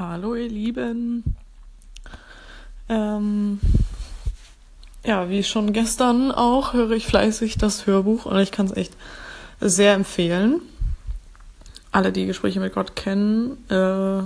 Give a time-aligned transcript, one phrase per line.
[0.00, 1.36] Hallo ihr Lieben.
[2.88, 3.60] Ähm,
[5.04, 8.94] ja, wie schon gestern auch höre ich fleißig das Hörbuch und ich kann es echt
[9.60, 10.62] sehr empfehlen.
[11.92, 14.22] Alle, die Gespräche mit Gott kennen, äh,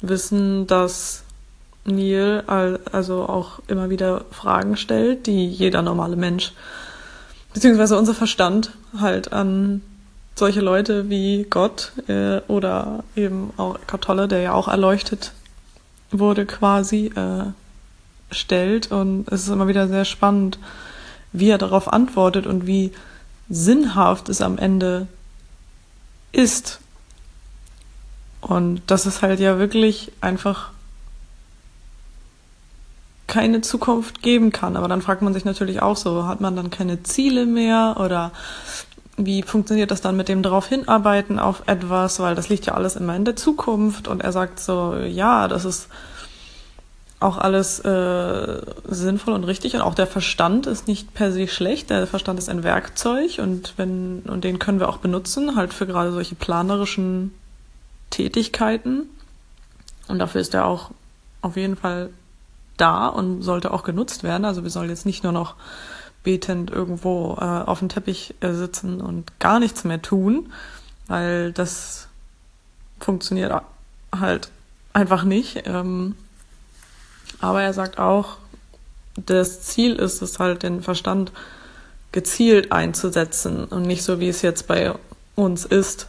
[0.00, 1.24] wissen, dass
[1.84, 2.44] Neil
[2.92, 6.52] also auch immer wieder Fragen stellt, die jeder normale Mensch
[7.52, 9.82] beziehungsweise unser Verstand halt an
[10.38, 15.32] solche Leute wie Gott äh, oder eben auch Eckhart Tolle, der ja auch erleuchtet
[16.10, 17.44] wurde quasi, äh,
[18.30, 18.90] stellt.
[18.90, 20.58] Und es ist immer wieder sehr spannend,
[21.32, 22.92] wie er darauf antwortet und wie
[23.48, 25.06] sinnhaft es am Ende
[26.32, 26.80] ist.
[28.40, 30.70] Und dass es halt ja wirklich einfach
[33.26, 34.76] keine Zukunft geben kann.
[34.76, 38.32] Aber dann fragt man sich natürlich auch so, hat man dann keine Ziele mehr oder
[39.18, 42.96] wie funktioniert das dann mit dem darauf hinarbeiten auf etwas, weil das liegt ja alles
[42.96, 45.88] immer in der Zukunft und er sagt so, ja, das ist
[47.20, 51.90] auch alles äh, sinnvoll und richtig und auch der Verstand ist nicht per se schlecht.
[51.90, 55.86] Der Verstand ist ein Werkzeug und wenn und den können wir auch benutzen, halt für
[55.86, 57.34] gerade solche planerischen
[58.10, 59.08] Tätigkeiten.
[60.06, 60.90] Und dafür ist er auch
[61.42, 62.10] auf jeden Fall
[62.76, 64.44] da und sollte auch genutzt werden.
[64.44, 65.56] Also wir sollen jetzt nicht nur noch
[66.22, 70.52] betend irgendwo äh, auf dem Teppich äh, sitzen und gar nichts mehr tun,
[71.06, 72.08] weil das
[73.00, 73.52] funktioniert
[74.14, 74.50] halt
[74.92, 75.62] einfach nicht.
[75.66, 76.16] Ähm,
[77.40, 78.36] aber er sagt auch,
[79.14, 81.32] das Ziel ist es halt, den Verstand
[82.12, 84.94] gezielt einzusetzen und nicht so, wie es jetzt bei
[85.34, 86.08] uns ist,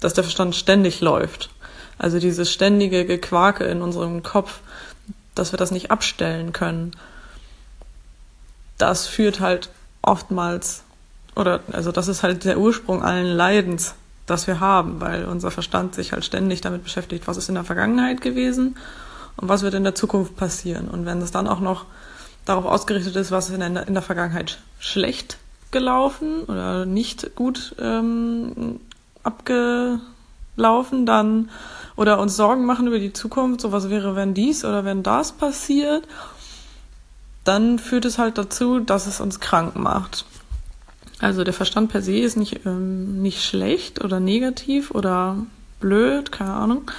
[0.00, 1.50] dass der Verstand ständig läuft.
[1.98, 4.60] Also dieses ständige Gequake in unserem Kopf,
[5.34, 6.92] dass wir das nicht abstellen können
[8.80, 9.70] das führt halt
[10.02, 10.82] oftmals,
[11.36, 13.94] oder also das ist halt der Ursprung allen Leidens,
[14.26, 17.64] das wir haben, weil unser Verstand sich halt ständig damit beschäftigt, was ist in der
[17.64, 18.76] Vergangenheit gewesen
[19.36, 20.88] und was wird in der Zukunft passieren.
[20.88, 21.84] Und wenn es dann auch noch
[22.44, 25.38] darauf ausgerichtet ist, was in der, in der Vergangenheit schlecht
[25.70, 28.80] gelaufen oder nicht gut ähm,
[29.22, 31.50] abgelaufen, dann
[31.96, 35.32] oder uns Sorgen machen über die Zukunft, so was wäre, wenn dies oder wenn das
[35.32, 36.04] passiert
[37.44, 40.24] dann führt es halt dazu, dass es uns krank macht.
[41.18, 45.36] Also der Verstand per se ist nicht, ähm, nicht schlecht oder negativ oder
[45.80, 46.90] blöd, keine Ahnung,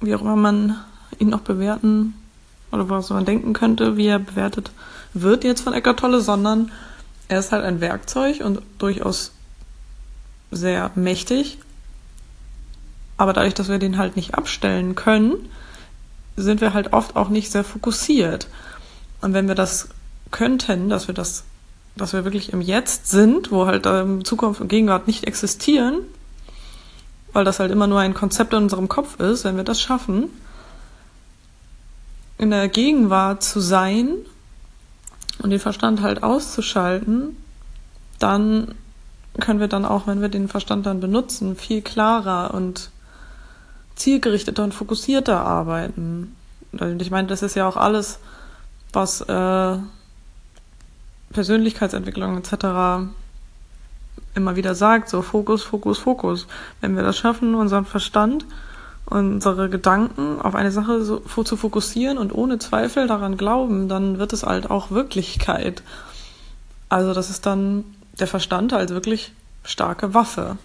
[0.00, 0.76] wie auch immer man
[1.18, 2.14] ihn noch bewerten
[2.72, 4.70] oder was man denken könnte, wie er bewertet
[5.22, 6.70] wird jetzt von Eckart Tolle, sondern
[7.28, 9.32] er ist halt ein Werkzeug und durchaus
[10.50, 11.58] sehr mächtig.
[13.16, 15.34] Aber dadurch, dass wir den halt nicht abstellen können,
[16.36, 18.46] sind wir halt oft auch nicht sehr fokussiert.
[19.20, 19.88] Und wenn wir das
[20.30, 21.44] könnten, dass wir das,
[21.96, 26.00] dass wir wirklich im Jetzt sind, wo halt ähm, Zukunft und Gegenwart nicht existieren,
[27.32, 30.30] weil das halt immer nur ein Konzept in unserem Kopf ist, wenn wir das schaffen,
[32.38, 34.14] in der Gegenwart zu sein
[35.38, 37.36] und den Verstand halt auszuschalten,
[38.18, 38.74] dann
[39.40, 42.90] können wir dann auch, wenn wir den Verstand dann benutzen, viel klarer und
[43.96, 46.36] zielgerichteter und fokussierter arbeiten.
[46.72, 48.18] Und ich meine, das ist ja auch alles
[48.96, 49.78] was äh,
[51.32, 53.08] Persönlichkeitsentwicklung etc.
[54.34, 56.46] immer wieder sagt, so Fokus, Fokus, Fokus.
[56.80, 58.46] Wenn wir das schaffen, unseren Verstand,
[59.04, 64.32] unsere Gedanken auf eine Sache so zu fokussieren und ohne Zweifel daran glauben, dann wird
[64.32, 65.82] es halt auch Wirklichkeit.
[66.88, 67.84] Also das ist dann
[68.18, 70.56] der Verstand als wirklich starke Waffe.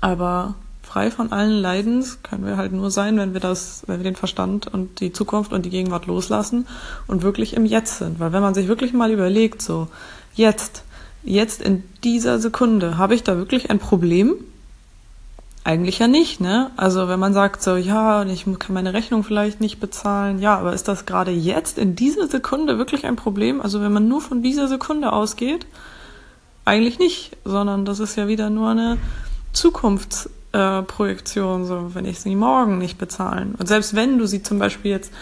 [0.00, 0.54] Aber
[0.94, 4.14] frei von allen Leidens können wir halt nur sein, wenn wir das, wenn wir den
[4.14, 6.68] Verstand und die Zukunft und die Gegenwart loslassen
[7.08, 8.20] und wirklich im Jetzt sind.
[8.20, 9.88] Weil wenn man sich wirklich mal überlegt, so
[10.36, 10.84] jetzt,
[11.24, 14.36] jetzt in dieser Sekunde, habe ich da wirklich ein Problem?
[15.64, 16.70] Eigentlich ja nicht, ne?
[16.76, 20.74] Also wenn man sagt so, ja, ich kann meine Rechnung vielleicht nicht bezahlen, ja, aber
[20.74, 23.60] ist das gerade jetzt in dieser Sekunde wirklich ein Problem?
[23.60, 25.66] Also wenn man nur von dieser Sekunde ausgeht,
[26.64, 28.96] eigentlich nicht, sondern das ist ja wieder nur eine
[29.52, 33.56] Zukunfts äh, Projektion, so wenn ich sie morgen nicht bezahlen.
[33.58, 35.12] Und selbst wenn du sie zum Beispiel jetzt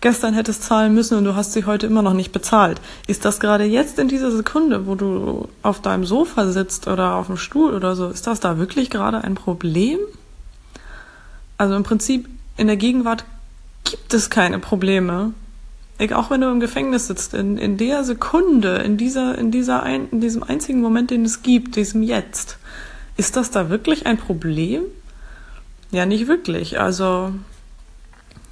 [0.00, 3.40] gestern hättest zahlen müssen und du hast sie heute immer noch nicht bezahlt, ist das
[3.40, 7.74] gerade jetzt in dieser Sekunde, wo du auf deinem Sofa sitzt oder auf dem Stuhl
[7.74, 9.98] oder so, ist das da wirklich gerade ein Problem?
[11.58, 12.26] Also im Prinzip
[12.56, 13.26] in der Gegenwart
[13.84, 15.34] gibt es keine Probleme.
[16.14, 20.08] Auch wenn du im Gefängnis sitzt, in, in der Sekunde, in dieser, in dieser ein,
[20.08, 22.56] in diesem einzigen Moment, den es gibt, diesem Jetzt,
[23.20, 24.84] ist das da wirklich ein Problem?
[25.90, 26.80] Ja, nicht wirklich.
[26.80, 27.34] Also,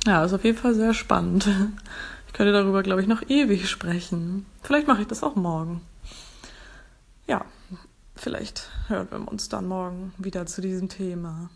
[0.04, 1.48] ja, ist auf jeden Fall sehr spannend.
[2.26, 4.46] Ich könnte darüber, glaube ich, noch ewig sprechen.
[4.62, 5.80] Vielleicht mache ich das auch morgen.
[7.26, 7.44] Ja,
[8.14, 11.48] vielleicht hören wir uns dann morgen wieder zu diesem Thema.